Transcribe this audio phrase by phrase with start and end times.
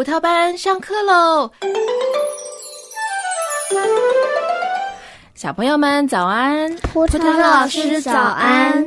[0.00, 1.50] 葡萄班上课喽！
[5.34, 8.82] 小朋友们早安，葡萄老师早安。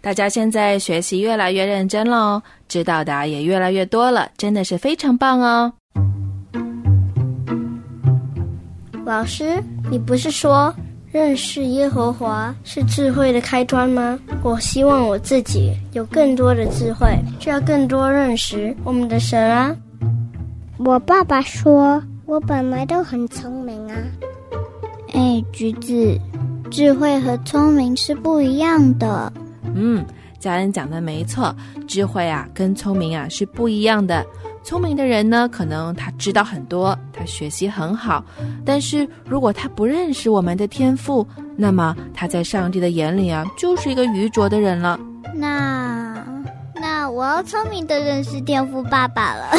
[0.00, 5.72] 大家现在学习越来越认真喽，知道的也越来越多了，真的是非常棒哦。
[9.06, 10.74] 老师，你不是说
[11.12, 14.18] 认识耶和华是智慧的开端吗？
[14.42, 19.72] 我希望我自己有更多的智慧，就要更多认识我们的神啊。
[20.82, 23.96] 我爸爸说，我本来都很聪明啊。
[25.12, 26.18] 哎，橘子，
[26.70, 29.30] 智慧和聪明是不一样的。
[29.74, 30.02] 嗯，
[30.38, 31.54] 家人讲的没错，
[31.86, 34.24] 智慧啊跟聪明啊是不一样的。
[34.62, 38.24] 聪明的人呢，可能他知道很多，他学习很好，
[38.64, 44.98] 但是如果他不认识我们的天赋，那么他在上帝的眼里啊，就是一个愚拙的人了。
[45.34, 45.99] 那。
[47.30, 49.50] 那我要聪明的认识天赋爸爸了。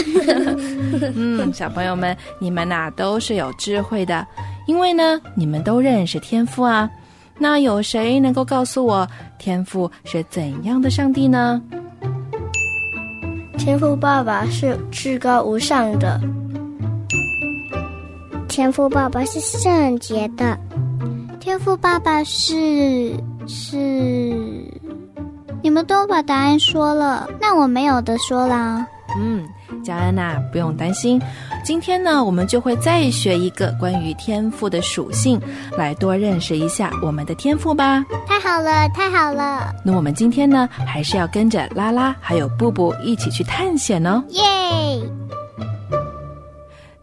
[1.16, 4.28] 嗯，小朋友们，你们呐都是有智慧的，
[4.68, 6.90] 因为呢你们都认识天赋啊。
[7.40, 9.08] 那有谁能够告诉我
[9.40, 11.62] 天赋是怎样的上帝呢？
[13.58, 16.20] 天赋爸爸是至高无上的，
[18.50, 20.60] 天赋爸爸是圣洁的，
[21.40, 23.16] 天赋爸爸是
[23.48, 24.70] 是。
[25.64, 28.86] 你们都把答案说了，那我没有的说啦。
[29.20, 29.48] 嗯，
[29.84, 31.22] 佳恩呐，不用担心。
[31.64, 35.40] 今天呢，我们就会再学一个关于天赋的属性，
[35.78, 38.04] 来多认识一下我们的天赋吧。
[38.26, 39.72] 太好了，太好了。
[39.84, 44.24] 那我们今天呢，还是要跟着拉拉还有布布一起去探险哦。
[44.30, 44.42] 耶！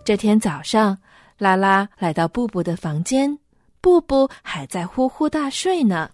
[0.02, 0.96] 这天早上，
[1.36, 3.38] 拉拉来到布布的房间，
[3.82, 6.08] 布布还在呼呼大睡呢。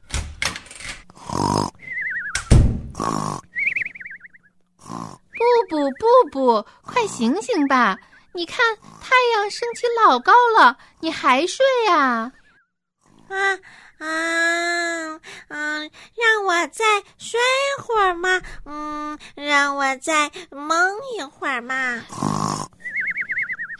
[5.68, 7.98] 布布布布，快醒醒吧！
[8.32, 12.32] 你看太阳升起老高了，你还睡呀？
[13.28, 13.58] 啊
[13.98, 16.84] 啊嗯，让我再
[17.16, 17.40] 睡
[17.82, 21.74] 会儿嘛，嗯，让我再蒙一会儿嘛。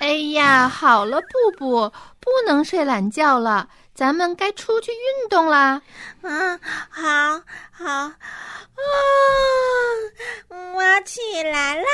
[0.01, 1.29] 哎呀，好了，布
[1.59, 5.81] 布，不能睡懒觉了，咱们该出去运动啦。
[6.23, 6.59] 嗯，
[6.91, 7.41] 好，
[7.71, 8.15] 好，啊，
[10.49, 11.87] 我起来啦。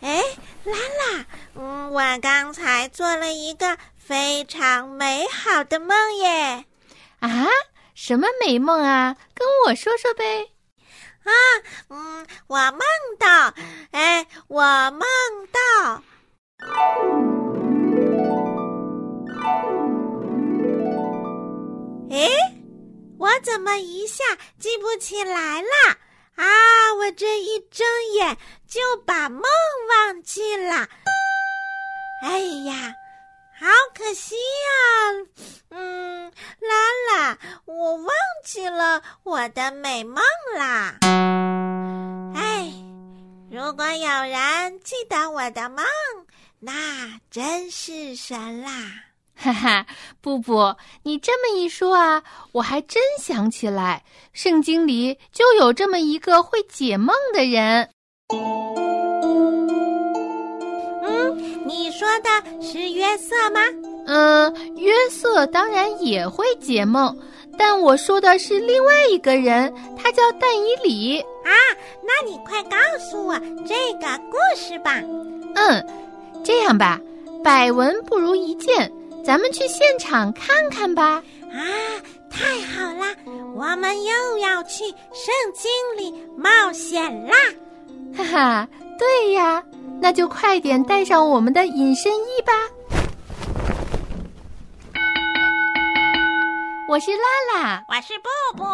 [0.00, 0.22] 哎，
[0.64, 6.64] 拉拉，嗯，我刚才做了一个非常美好的梦耶。
[7.18, 7.48] 啊，
[7.94, 9.16] 什么美梦啊？
[9.34, 10.52] 跟我说说呗。
[11.24, 11.30] 啊，
[11.90, 12.80] 嗯，我梦
[13.18, 13.52] 到，
[13.90, 14.62] 哎，我
[14.92, 15.02] 梦
[15.52, 16.02] 到，
[22.10, 22.28] 哎，
[23.18, 24.24] 我怎么一下
[24.58, 25.96] 记不起来了？
[26.36, 26.44] 啊，
[26.98, 29.42] 我这一睁眼就把梦
[29.88, 30.88] 忘记了。
[32.22, 32.94] 哎呀！
[33.58, 38.08] 好可惜呀，嗯，拉拉，我忘
[38.42, 40.22] 记了我的美梦
[40.56, 40.96] 啦。
[42.34, 42.72] 哎，
[43.50, 45.84] 如果有人记得我的梦，
[46.62, 48.70] 那真是神啦！
[49.34, 49.86] 哈哈，
[50.20, 52.22] 布布，你这么一说啊，
[52.52, 54.04] 我还真想起来，
[54.34, 57.88] 圣经里就有这么一个会解梦的人。
[61.02, 62.28] 嗯你说的
[62.62, 63.60] 是约瑟吗？
[64.06, 67.16] 嗯，约瑟当然也会解梦，
[67.56, 71.50] 但我说的是另外一个人，他叫但以里啊。
[72.02, 75.00] 那你快告诉我这个故事吧。
[75.54, 75.84] 嗯，
[76.44, 76.98] 这样吧，
[77.44, 78.90] 百闻不如一见，
[79.24, 81.22] 咱们去现场看看吧。
[81.52, 81.60] 啊，
[82.30, 83.14] 太好啦，
[83.54, 87.34] 我们又要去圣经里冒险啦！
[88.16, 88.68] 哈哈，
[88.98, 89.62] 对呀。
[90.02, 92.52] 那就快点带上我们的隐身衣吧！
[96.88, 97.18] 我是拉
[97.52, 98.64] 拉，我是布布，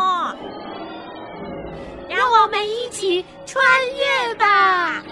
[2.08, 3.60] 让我们一起穿
[3.96, 5.02] 越吧！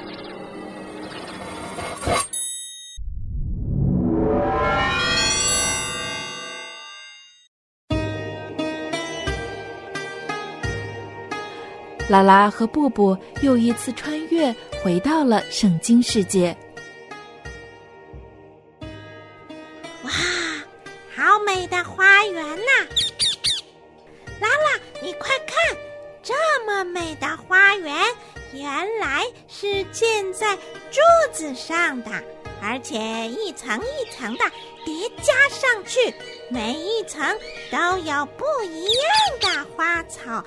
[12.14, 16.56] 拉拉和布布又一次穿越，回到了圣经世界。
[20.04, 20.10] 哇，
[21.16, 22.86] 好美的花园呐！
[24.40, 25.76] 拉拉，你快看，
[26.22, 26.34] 这
[26.64, 27.92] 么美的花园，
[28.52, 30.54] 原来是建在
[30.92, 31.00] 柱
[31.32, 32.10] 子上的，
[32.62, 32.96] 而且
[33.26, 34.44] 一层一层的
[34.84, 36.14] 叠加上去，
[36.48, 37.26] 每一层
[37.72, 39.02] 都有不一样
[39.40, 40.44] 的花草。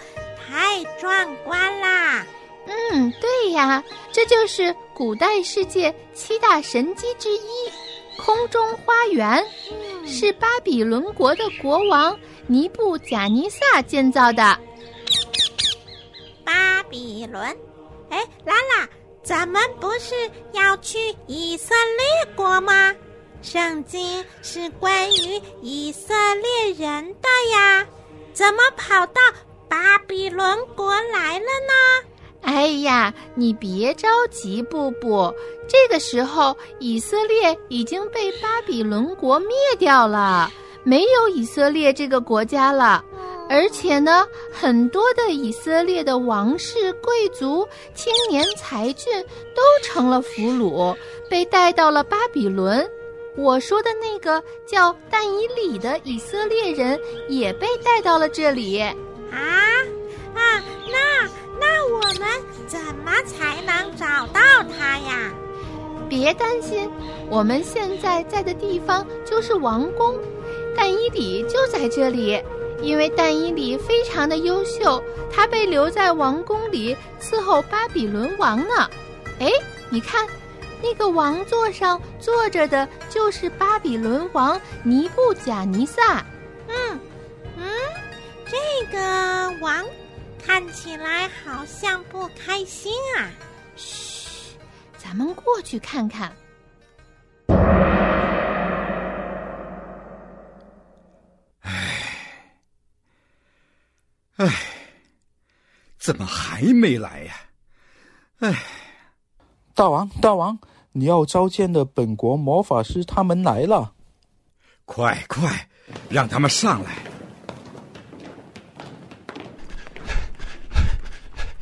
[0.47, 2.25] 太壮观啦！
[2.65, 7.71] 嗯，对呀，这就是古代世界七大神迹之一——
[8.17, 9.45] 空中花园，
[10.05, 14.57] 是巴比伦国的国王尼布贾尼撒建造的。
[16.43, 17.43] 巴比伦，
[18.09, 18.87] 哎，拉拉，
[19.23, 20.15] 咱们不是
[20.53, 20.97] 要去
[21.27, 22.95] 以色列国吗？
[23.41, 27.87] 圣经是关于以色列人的呀，
[28.33, 29.21] 怎么跑到
[29.69, 32.07] 巴比伦国来了呢？
[32.41, 35.33] 哎呀，你别着急，布布。
[35.67, 40.49] 这个时候，以色列已经被巴比伦国灭掉了，
[40.83, 43.03] 没有以色列这个国家了。
[43.49, 49.21] 而且呢，很多的以色列的王室、贵族、青年才俊
[49.55, 50.95] 都成了俘虏，
[51.29, 52.89] 被带到了巴比伦。
[53.35, 56.99] 我说的那个叫但以里的以色列人
[57.29, 58.83] 也被带到了这里。
[59.31, 59.37] 啊
[60.35, 61.29] 啊，那
[61.59, 62.27] 那我们
[62.67, 64.41] 怎么才能找到
[64.77, 65.31] 他呀？
[66.09, 66.89] 别担心，
[67.29, 70.15] 我们现在在的地方就是王宫，
[70.75, 72.41] 但伊里就在这里。
[72.81, 78.89] 因为但伊里非常的优秀，他被留在王宫里伺候巴比伦王呢。
[79.39, 79.49] 哎，
[79.89, 80.27] 你看。
[80.79, 86.23] 那个王座上坐着的就是巴比伦王尼布贾尼撒。
[86.67, 86.99] 嗯
[88.85, 89.85] 个王
[90.43, 93.29] 看起来好像不开心啊。
[93.75, 94.57] 嘘，
[94.97, 96.31] 咱们过去看看。
[101.61, 101.71] 唉，
[104.37, 104.53] 唉，
[105.99, 107.33] 怎么还没来呀？
[108.39, 108.55] 唉。
[109.73, 110.57] 大王，大王，
[110.91, 113.93] 你要召见的本国魔法师他们来了，
[114.85, 115.69] 快快，
[116.09, 116.95] 让他们上来。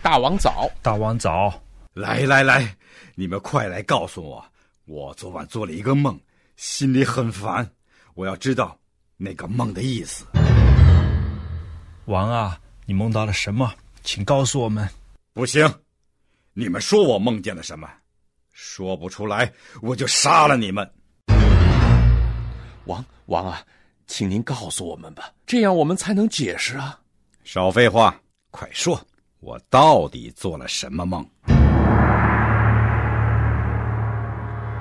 [0.06, 1.60] 大王早，大王早，
[1.96, 2.78] 来来来，
[3.16, 4.46] 你们快来告诉我，
[4.86, 6.16] 我昨晚做了一个梦，
[6.58, 7.68] 心里很烦，
[8.14, 8.78] 我要知道
[9.18, 10.24] 那个梦的意思。
[12.06, 12.56] 王啊，
[12.86, 13.74] 你梦到了什么？
[14.04, 14.88] 请告诉我们。
[15.34, 15.68] 不行，
[16.54, 17.90] 你们说我梦见了什么？
[18.54, 20.88] 说不出来，我就杀了你们！
[22.86, 23.66] 王王啊，
[24.06, 27.00] 请您告诉我们吧，这样我们才能解释啊！
[27.44, 28.16] 少废话，
[28.52, 29.04] 快说，
[29.46, 31.24] 我到底做了什么梦？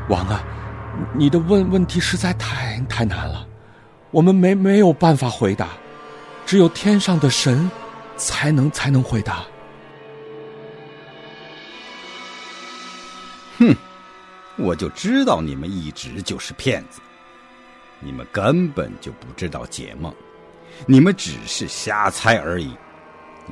[0.09, 0.43] 王啊，
[1.13, 3.47] 你的问问题实在太太难了，
[4.11, 5.69] 我们没没有办法回答，
[6.47, 7.71] 只有天上的神
[8.17, 9.45] 才能才能回答。
[13.59, 13.77] 哼，
[14.57, 17.03] 我就知道你们一直就是骗子，
[18.01, 20.11] 你们根本就不知道解梦，
[20.87, 22.75] 你们只是瞎猜而已。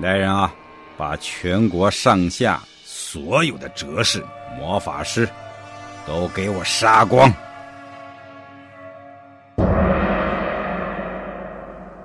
[0.00, 0.50] 来人啊，
[0.97, 4.25] 把全国上下所有的哲士、
[4.56, 5.29] 魔法师
[6.06, 7.33] 都给我杀光！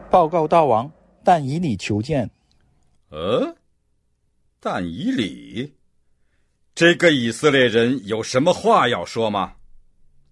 [0.10, 0.90] 报告大王，
[1.24, 2.30] 但以礼求见。
[3.10, 3.56] 呃，
[4.60, 5.74] 但以礼。
[6.74, 9.54] 这个以色列人有什么话要说吗？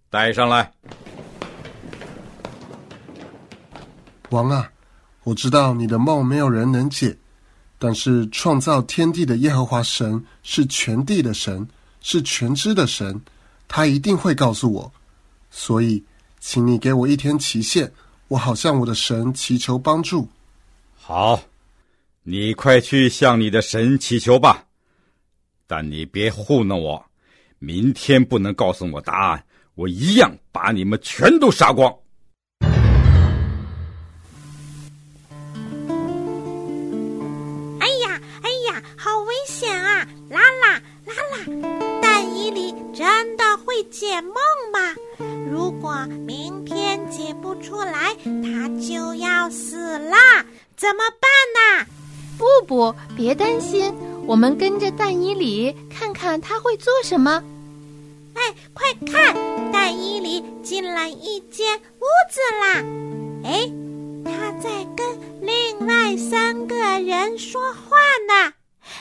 [0.09, 0.71] 带上来。
[4.29, 4.71] 王啊，
[5.23, 7.15] 我知道你的梦没有人能解，
[7.85, 11.67] 但是创造天地的耶和华神是全地的神，
[12.01, 13.21] 是全知的神，
[13.67, 14.91] 他一定会告诉我。
[15.51, 16.03] 所以，
[16.39, 17.91] 请你给我一天期限，
[18.27, 20.27] 我好向我的神祈求帮助。
[20.95, 21.39] 好，
[22.23, 24.65] 你快去向你的神祈求吧。
[25.67, 27.05] 但你别糊弄我，
[27.59, 31.95] 明天不能告诉我答案，我一样把你们全都杀光。
[43.75, 44.33] 会解梦
[44.71, 44.95] 吗？
[45.51, 45.93] 如果
[46.25, 50.45] 明天解不出来，他就要死啦，
[50.77, 51.85] 怎么办呢？
[52.37, 53.93] 布布，别担心。
[54.25, 57.43] 我们跟着蛋伊里看看他会做什么。
[58.35, 59.35] 哎，快看，
[59.73, 62.81] 蛋伊里进了一间屋子啦！
[63.43, 63.69] 哎，
[64.23, 65.05] 他在跟
[65.41, 68.53] 另外三个人说话呢。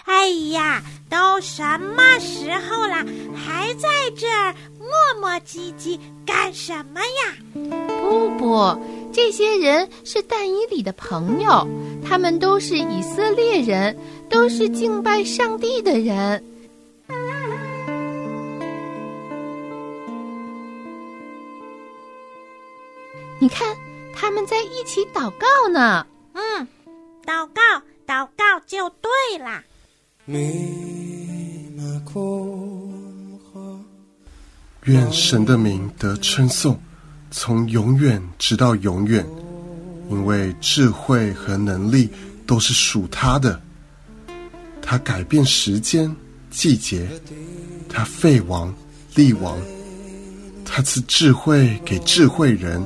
[0.05, 4.89] 哎呀，都什么时候了，还在这儿磨
[5.21, 7.35] 磨唧唧干什么呀？
[8.03, 8.79] 不不，
[9.13, 11.67] 这些人是但伊里的朋友，
[12.07, 13.97] 他们都是以色列人。
[14.31, 16.43] 都是敬拜上帝的人。
[23.39, 23.77] 你看，
[24.13, 26.05] 他们在一起祷告呢。
[26.33, 26.67] 嗯，
[27.25, 27.63] 祷告，
[28.07, 29.63] 祷告就对了。
[34.85, 36.81] 愿神的名得称颂，
[37.31, 39.27] 从永远直到永远，
[40.09, 42.09] 因为智慧和能力
[42.47, 43.61] 都是属他的。
[44.81, 46.15] 他改变时间、
[46.51, 47.07] 季节，
[47.87, 48.75] 他废王、
[49.15, 49.59] 立王，
[50.65, 52.83] 他赐智慧给智慧人，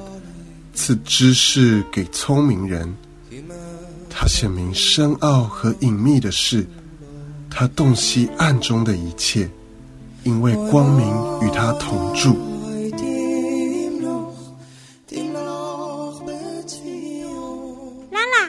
[0.75, 2.93] 赐知识给聪明人。
[4.11, 6.67] 他显明深奥和隐秘的事，
[7.61, 9.51] 他洞悉暗中的一切，
[10.23, 11.09] 因为光明
[11.43, 12.37] 与他同住。
[18.13, 18.49] 拉拉，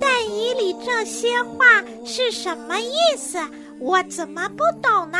[0.00, 3.38] 但以理这些话是什么意思？
[3.78, 5.18] 我怎么不懂呢？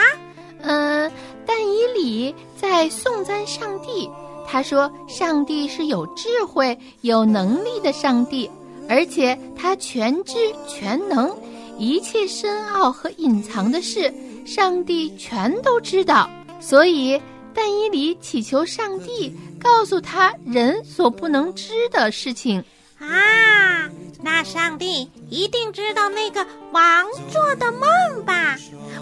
[0.63, 1.13] 嗯，
[1.45, 4.11] 但以理在颂赞上帝，
[4.49, 8.51] 他说上帝是有智慧、有能力的上帝，
[8.89, 10.33] 而且他全知
[10.67, 11.37] 全能，
[11.79, 14.13] 一切深奥和隐藏的事，
[14.45, 16.29] 上帝全都知道。
[16.61, 17.21] 所以
[17.55, 22.63] 但以里祈求上帝告诉他人所不能知的事情。
[22.99, 23.91] 啊，
[24.23, 28.57] 那上帝一定知道那个王做的梦吧？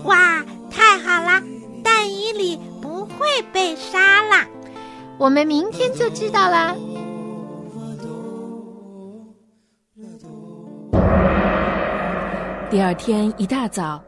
[0.04, 1.42] 哇，太好了！
[1.82, 4.46] 但以里不会被杀了。
[5.16, 6.74] 我们明天就知道啦。
[12.74, 14.02] 第二天一大早，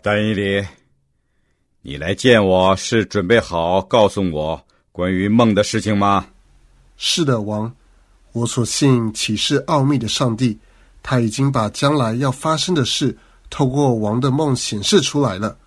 [0.00, 0.64] 丹伊里，
[1.82, 6.24] 你来见我是准备好告诉我关于梦的事情吗？
[6.96, 7.74] 是的，王，
[8.30, 10.56] 我所信启示奥秘的上帝，
[11.02, 13.18] 他已经把将来要发生的事
[13.50, 15.58] 透过王的梦显示出来了。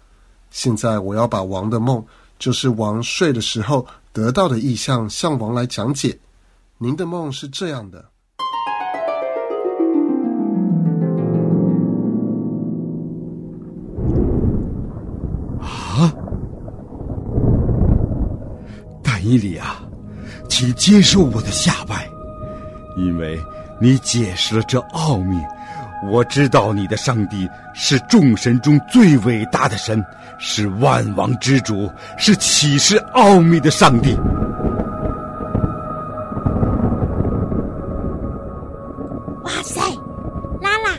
[0.50, 2.02] 现在我要把王的梦，
[2.40, 6.18] 就是王睡的时候得到的意象，向王来讲解。
[6.78, 8.06] 您的梦是这样的。
[19.28, 19.82] 以理啊，
[20.48, 22.10] 请接受我的下拜，
[22.96, 23.38] 因为
[23.80, 25.38] 你解释了这奥秘。
[26.10, 30.04] 我知道你的上帝是众神中最伟大的神，
[30.38, 34.16] 是万王之主，是启示奥秘的上帝。
[39.44, 39.82] 哇塞，
[40.62, 40.96] 拉拉，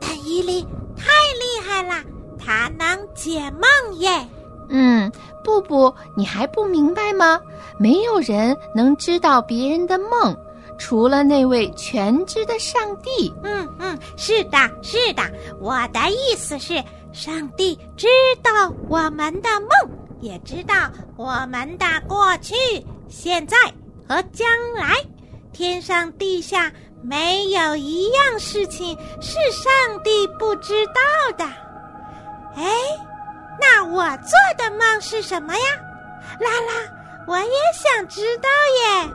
[0.00, 0.62] 但伊利
[0.96, 1.06] 太
[1.38, 2.02] 厉害了，
[2.36, 4.10] 他能解梦耶！
[4.70, 5.10] 嗯，
[5.44, 6.66] 布布，你还不？
[7.82, 10.36] 没有人能知道别人的梦。
[10.78, 15.22] 除了那位全知的上帝，嗯嗯，是的，是的。
[15.60, 18.06] 我的意思是，上帝知
[18.42, 19.68] 道我们的梦，
[20.20, 20.74] 也知道
[21.16, 22.54] 我们的过去、
[23.08, 23.56] 现在
[24.08, 24.96] 和将来。
[25.52, 26.72] 天上地下
[27.02, 29.70] 没有一样事情是上
[30.02, 31.44] 帝不知道的。
[32.56, 32.64] 哎，
[33.60, 35.60] 那我做的梦是什么呀？
[36.40, 36.72] 拉拉，
[37.26, 38.48] 我也想知道
[38.80, 39.12] 耶。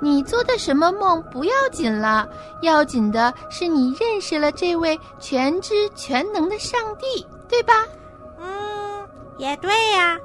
[0.00, 2.28] 你做的什么梦不要紧了，
[2.60, 7.72] 要紧的是你认识了这位全知全能的上帝，对吧？
[8.38, 10.18] 嗯，也对呀。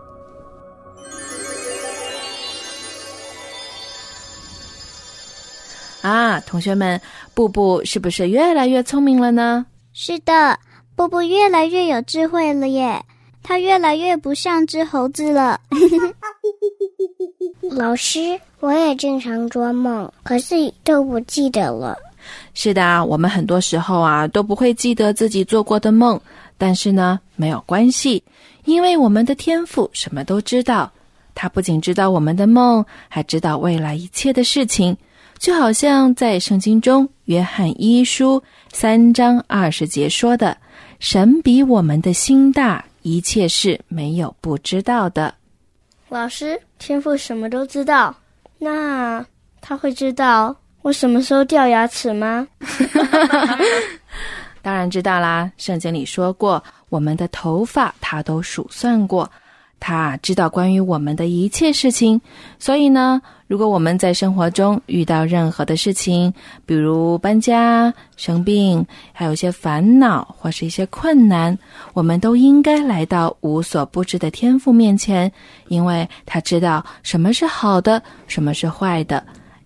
[6.02, 7.00] 啊，同学们，
[7.34, 9.66] 布布是不是越来越聪明了呢？
[9.94, 10.60] 是的，
[10.96, 13.02] 布布越来越有智慧了耶，
[13.44, 15.60] 他越来越不像只猴子了。
[17.72, 21.98] 老师，我也经常做梦，可是都不记得了。
[22.54, 26.20] 是的，我们很多时候啊都不会记得自己做过的梦，
[26.58, 28.24] 但是呢没有关系，
[28.66, 30.92] 因为我们的天赋什么都知道。
[31.34, 34.96] 他不仅知道我们的梦，还知道未来一切的事情。
[35.40, 40.56] 就好像在圣经中约翰一书三章二十节说的
[41.00, 45.34] ：“神比我们的心大，一切事没有不知道的。”
[46.10, 48.14] 老师，天赋什么都知道，
[48.58, 49.26] 那
[49.62, 52.46] 他会知道我什么时候掉牙齿吗？
[54.62, 59.30] 当然知道啦，圣经里说过，我们的头发他都数算过，
[59.82, 62.22] 他知道关于我们的一切事情。
[62.58, 66.34] 所以呢，如果我们在生活中遇到任何的事情，
[66.66, 71.58] 比如搬家、生病，还有一些烦恼或是一些困难，
[71.94, 75.30] 我们都应该来到无所不知的天父面前，
[75.68, 79.22] 因为他知道什么是好的，什么是坏的。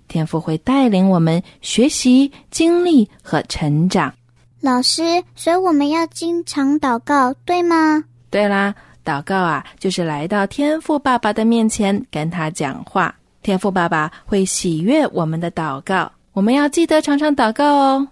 [0.07, 4.13] 天父会带领我们学习、经历和成长。
[4.61, 8.03] 老师，所以我们要经常祷告，对吗？
[8.31, 8.73] 对啦，
[9.05, 13.13] 祷告啊，就是来到天父爸爸的面前跟他讲话。
[13.43, 18.07] 天父爸爸会喜悦我们的祷告，我们要记得常常祷告哦。